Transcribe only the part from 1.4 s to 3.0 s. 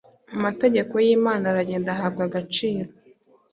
aragenda ahabwa agaciro.